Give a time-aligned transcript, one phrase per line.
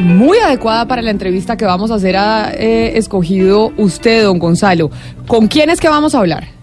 [0.00, 2.16] muy adecuada para la entrevista que vamos a hacer.
[2.16, 4.90] Ha eh, escogido usted, don Gonzalo.
[5.26, 6.57] ¿Con quién es que vamos a hablar?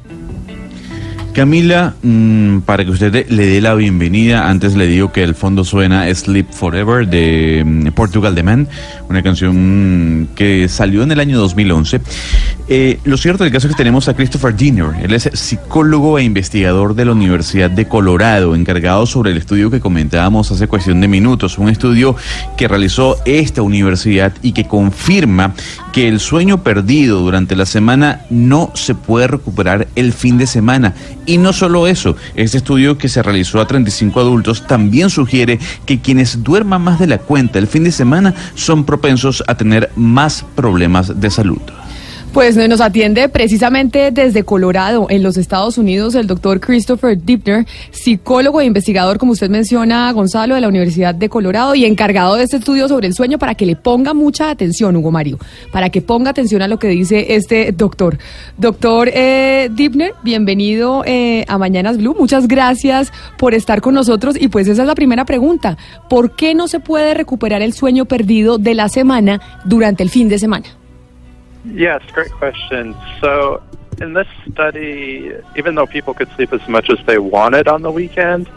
[1.36, 5.66] Camila, mm, para que usted le dé la bienvenida, antes le digo que el fondo
[5.66, 8.70] suena Sleep Forever de mm, Portugal The Man,
[9.10, 12.00] una canción mm, que salió en el año 2011.
[12.70, 16.24] Eh, lo cierto del caso es que tenemos a Christopher Diener, él es psicólogo e
[16.24, 21.10] investigador de la Universidad de Colorado, encargado sobre el estudio que comentábamos hace cuestión de
[21.10, 22.16] minutos, un estudio
[22.56, 25.54] que realizó esta universidad y que confirma
[25.92, 30.94] que el sueño perdido durante la semana no se puede recuperar el fin de semana
[31.26, 36.00] y no solo eso, este estudio que se realizó a 35 adultos también sugiere que
[36.00, 40.46] quienes duerman más de la cuenta el fin de semana son propensos a tener más
[40.56, 41.62] problemas de salud.
[42.36, 48.60] Pues nos atiende precisamente desde Colorado, en los Estados Unidos, el doctor Christopher Dipner, psicólogo
[48.60, 52.58] e investigador, como usted menciona, Gonzalo, de la Universidad de Colorado y encargado de este
[52.58, 55.40] estudio sobre el sueño para que le ponga mucha atención, Hugo Mario,
[55.72, 58.18] para que ponga atención a lo que dice este doctor.
[58.58, 62.18] Doctor eh, Dipner, bienvenido eh, a Mañanas Blue.
[62.20, 64.36] Muchas gracias por estar con nosotros.
[64.38, 65.78] Y pues esa es la primera pregunta.
[66.10, 70.28] ¿Por qué no se puede recuperar el sueño perdido de la semana durante el fin
[70.28, 70.66] de semana?
[71.66, 72.96] Yes, great question.
[73.22, 73.62] So,
[74.00, 77.92] in this study, even though people could sleep as much as they wanted on the
[77.92, 78.50] weekend,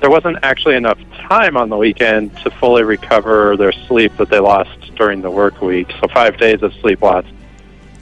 [0.00, 4.38] there wasn't actually enough time on the weekend to fully recover their sleep that they
[4.38, 5.90] lost during the work week.
[6.00, 7.24] So, five days of sleep loss,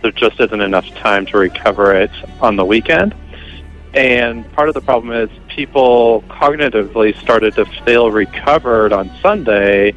[0.02, 2.10] there just isn't enough time to recover it
[2.40, 3.14] on the weekend.
[3.94, 9.94] And part of the problem is people cognitively started to feel recovered on Sunday,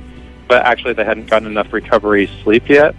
[0.47, 2.95] but actually they hadn't gotten enough recovery sleep yet.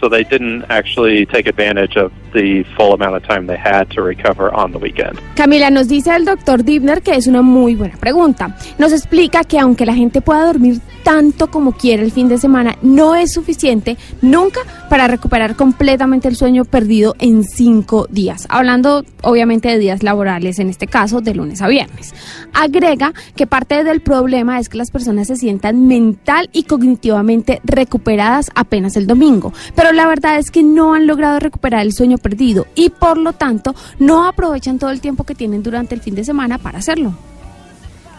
[0.00, 4.02] So they didn't actually take advantage of the full amount of time they had to
[4.02, 5.18] recover on the weekend.
[5.34, 8.56] Camila, nos dice el doctor Dibner que es una muy buena pregunta.
[8.78, 12.76] Nos explica que aunque la gente pueda dormir tanto como quiere el fin de semana,
[12.82, 18.46] no es suficiente nunca para recuperar completamente el sueño perdido en cinco días.
[18.50, 22.14] Hablando obviamente de días laborales, en este caso de lunes a viernes.
[22.52, 28.50] Agrega que parte del problema es que las personas se sientan mental y cognitivamente recuperadas
[28.54, 29.52] apenas el domingo.
[29.74, 33.32] Pero la verdad es que no han logrado recuperar el sueño perdido y por lo
[33.32, 37.14] tanto no aprovechan todo el tiempo que tienen durante el fin de semana para hacerlo.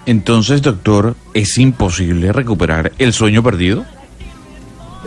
[0.05, 3.85] Entonces, doctor, ¿es imposible recuperar el sueño perdido?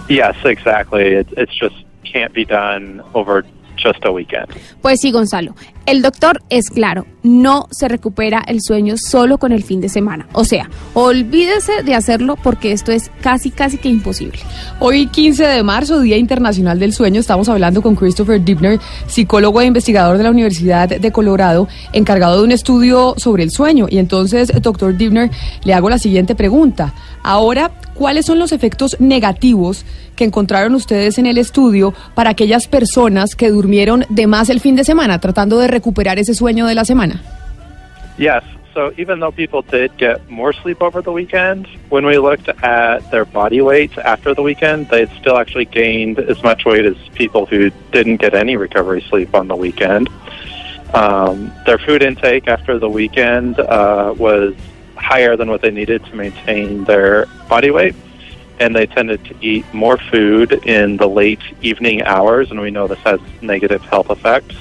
[0.08, 1.18] Yes, exactly.
[1.18, 3.44] It, it's just can't be done over
[3.76, 4.48] just a weekend.
[4.80, 5.54] Pues sí, Gonzalo.
[5.84, 10.28] El doctor es claro, no se recupera el sueño solo con el fin de semana.
[10.32, 14.38] O sea, olvídese de hacerlo porque esto es casi, casi que imposible.
[14.78, 18.78] Hoy, 15 de marzo, Día Internacional del Sueño, estamos hablando con Christopher Dibner,
[19.08, 23.86] psicólogo e investigador de la Universidad de Colorado, encargado de un estudio sobre el sueño.
[23.90, 25.30] Y entonces, doctor Dibner,
[25.64, 26.94] le hago la siguiente pregunta.
[27.24, 29.84] Ahora, ¿cuáles son los efectos negativos
[30.16, 34.76] que encontraron ustedes en el estudio para aquellas personas que durmieron de más el fin
[34.76, 37.22] de semana, tratando de recuperar ese sueño de la semana?
[38.18, 38.42] Yes.
[38.74, 43.10] So even though people did get more sleep over the weekend, when we looked at
[43.10, 47.44] their body weights after the weekend, they still actually gained as much weight as people
[47.44, 50.08] who didn't get any recovery sleep on the weekend.
[50.94, 54.54] Um, their food intake after the weekend uh, was
[54.96, 57.94] higher than what they needed to maintain their body weight.
[58.62, 62.86] And they tended to eat more food in the late evening hours, and we know
[62.86, 64.54] this has negative health effects.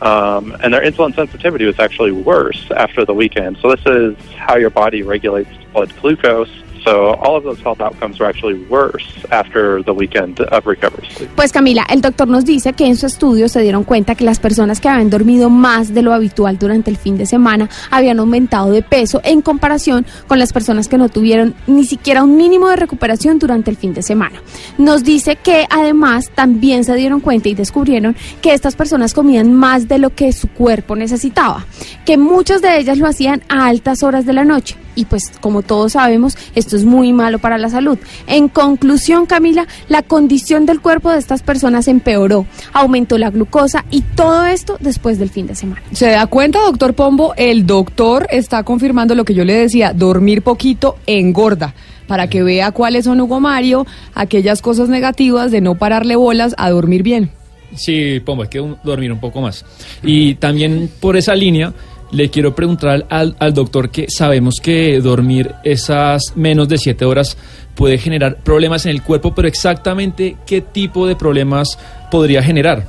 [0.00, 3.58] Um, and their insulin sensitivity was actually worse after the weekend.
[3.60, 6.50] So, this is how your body regulates blood glucose
[6.84, 11.50] So all of those health outcomes were actually worse after the weekend of recovery Pues
[11.50, 14.80] Camila, el doctor nos dice que en su estudio se dieron cuenta que las personas
[14.80, 18.82] que habían dormido más de lo habitual durante el fin de semana habían aumentado de
[18.82, 23.38] peso en comparación con las personas que no tuvieron ni siquiera un mínimo de recuperación
[23.38, 24.42] durante el fin de semana.
[24.76, 29.88] Nos dice que además también se dieron cuenta y descubrieron que estas personas comían más
[29.88, 31.64] de lo que su cuerpo necesitaba,
[32.04, 35.62] que muchas de ellas lo hacían a altas horas de la noche y pues como
[35.62, 37.98] todos sabemos, esto es muy malo para la salud.
[38.26, 44.02] En conclusión, Camila, la condición del cuerpo de estas personas empeoró, aumentó la glucosa y
[44.02, 45.82] todo esto después del fin de semana.
[45.92, 47.34] ¿Se da cuenta, doctor Pombo?
[47.36, 51.74] El doctor está confirmando lo que yo le decía, dormir poquito engorda
[52.06, 56.70] para que vea cuáles son, Hugo Mario, aquellas cosas negativas de no pararle bolas a
[56.70, 57.30] dormir bien.
[57.76, 59.64] Sí, Pombo, hay que dormir un poco más.
[60.02, 61.72] Y también por esa línea
[62.14, 67.36] le quiero preguntar al, al, doctor que sabemos que dormir esas menos de siete horas
[67.74, 71.76] puede generar problemas en el cuerpo, pero exactamente qué tipo de problemas
[72.10, 72.84] podría generar.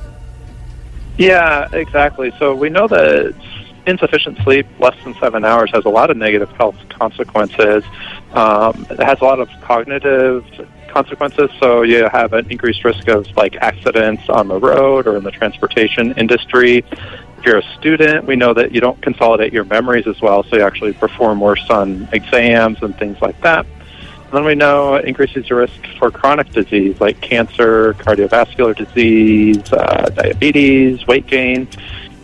[1.18, 2.32] Yeah, exactly.
[2.38, 3.34] So we know that
[3.86, 7.82] insufficient sleep, less than seven hours, has a lot of negative health consequences.
[8.32, 10.44] Um, it has a lot of cognitive
[10.88, 11.50] consequences.
[11.58, 15.30] So you have an increased risk of like accidents on the road or in the
[15.30, 16.84] transportation industry.
[17.46, 20.62] You're a student, we know that you don't consolidate your memories as well, so you
[20.62, 23.64] actually perform worse on exams and things like that.
[23.64, 29.72] And then we know it increases your risk for chronic disease like cancer, cardiovascular disease,
[29.72, 31.68] uh, diabetes, weight gain.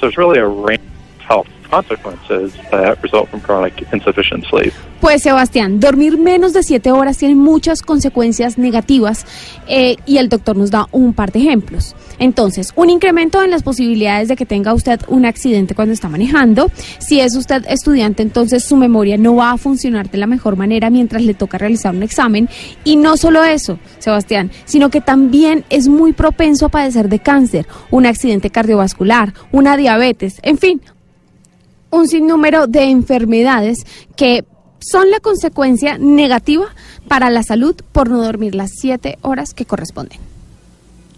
[0.00, 0.82] So it's really a range
[1.20, 4.72] of health consequences that result from chronic insufficient sleep.
[5.00, 9.26] Pues Sebastián, dormir menos de 7 horas tiene muchas consecuencias negativas
[9.66, 11.96] eh, y el doctor nos da un par de ejemplos.
[12.20, 16.70] Entonces, un incremento en las posibilidades de que tenga usted un accidente cuando está manejando.
[16.98, 20.88] Si es usted estudiante, entonces su memoria no va a funcionar de la mejor manera
[20.88, 22.48] mientras le toca realizar un examen.
[22.84, 27.66] Y no solo eso, Sebastián, sino que también es muy propenso a padecer de cáncer,
[27.90, 30.80] un accidente cardiovascular, una diabetes, en fin,
[31.92, 33.86] un sinnúmero de enfermedades
[34.16, 34.44] que
[34.80, 36.66] son la consecuencia negativa
[37.06, 40.18] para la salud por no dormir las siete horas que corresponden.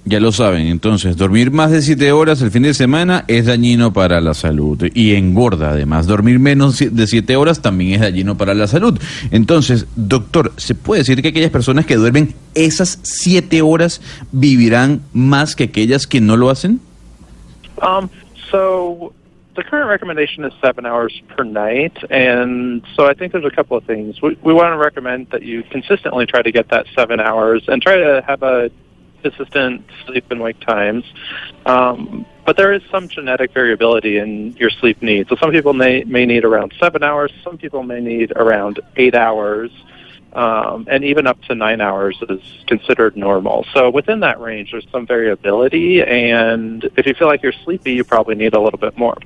[0.07, 3.95] Ya lo saben, entonces, dormir más de siete horas el fin de semana es dañino
[3.95, 6.07] para la salud y engorda además.
[6.07, 9.01] Dormir menos de siete horas también es dañino para la salud.
[9.31, 15.57] Entonces, doctor, ¿se puede decir que aquellas personas que duermen esas siete horas vivirán más
[15.57, 16.81] que aquellas que no lo hacen?
[17.81, 18.11] Um,
[18.51, 19.15] so
[19.57, 23.77] the current recommendation is seven hours per night, and so I think there's a couple
[23.77, 24.21] of things.
[24.21, 27.81] We, we want to recommend that you consistently try to get that seven hours and
[27.81, 28.71] try to have a
[29.23, 31.05] consistent sleep and wake times.
[31.67, 35.29] Um, but there is some genetic variability in your sleep needs.
[35.31, 39.15] So some people may, may need around seven hours, some people may need around eight
[39.15, 39.71] hours.
[40.35, 43.65] Um, and even up to nine hours is considered normal.
[43.73, 48.03] So within that range, there's some variability, and if you feel like you're sleepy, you
[48.03, 49.17] probably need a little bit more.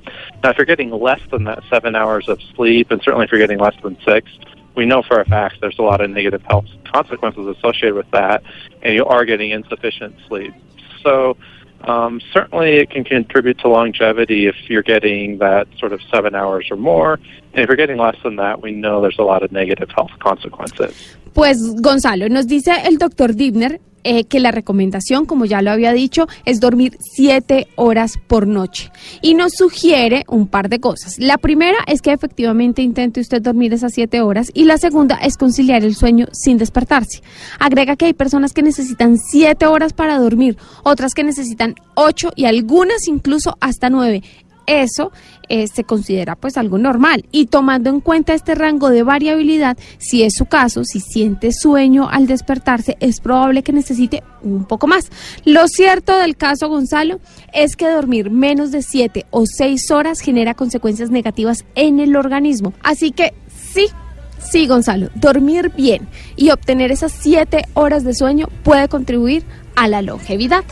[0.43, 3.41] Now, if you're getting less than that seven hours of sleep, and certainly if you're
[3.41, 4.29] getting less than six,
[4.75, 8.43] we know for a fact there's a lot of negative health consequences associated with that,
[8.83, 10.53] and you are getting insufficient sleep.
[11.01, 11.37] So
[11.83, 16.67] um, certainly it can contribute to longevity if you're getting that sort of seven hours
[16.69, 17.13] or more.
[17.53, 20.11] And if you're getting less than that, we know there's a lot of negative health
[20.19, 21.15] consequences.
[21.33, 25.91] Pues Gonzalo, nos dice el doctor Dibner eh, que la recomendación, como ya lo había
[25.91, 28.91] dicho, es dormir siete horas por noche.
[29.21, 31.19] Y nos sugiere un par de cosas.
[31.19, 35.35] La primera es que efectivamente intente usted dormir esas siete horas y la segunda es
[35.35, 37.21] conciliar el sueño sin despertarse.
[37.59, 42.45] Agrega que hay personas que necesitan siete horas para dormir, otras que necesitan ocho y
[42.45, 44.23] algunas incluso hasta nueve
[44.69, 45.11] eso
[45.49, 47.25] eh, se considera pues algo normal.
[47.31, 52.07] Y tomando en cuenta este rango de variabilidad, si es su caso, si siente sueño
[52.07, 55.09] al despertarse, es probable que necesite un poco más.
[55.45, 57.19] Lo cierto del caso, Gonzalo,
[57.51, 62.73] es que dormir menos de 7 o 6 horas genera consecuencias negativas en el organismo.
[62.83, 63.33] Así que
[63.73, 63.87] sí.
[64.39, 66.07] Sí, Gonzalo, dormir bien
[66.37, 69.43] y obtener esas 7 horas de sueño puede contribuir
[69.75, 70.63] a la longevidad.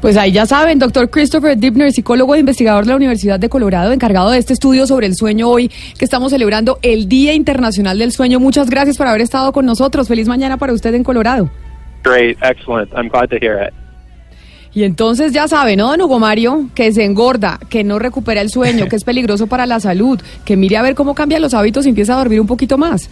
[0.00, 3.92] Pues ahí ya saben, doctor Christopher Dibner, psicólogo e investigador de la Universidad de Colorado,
[3.92, 8.12] encargado de este estudio sobre el sueño hoy, que estamos celebrando el Día Internacional del
[8.12, 8.40] Sueño.
[8.40, 10.08] Muchas gracias por haber estado con nosotros.
[10.08, 11.50] Feliz mañana para usted en Colorado.
[12.04, 12.92] Great, excellent.
[12.92, 13.74] I'm glad to hear it.
[14.76, 16.68] Y entonces ya saben, ¿no, don Hugo Mario?
[16.74, 20.54] Que se engorda, que no recupera el sueño, que es peligroso para la salud, que
[20.54, 23.08] mire a ver cómo cambia los hábitos y empieza a dormir un poquito más.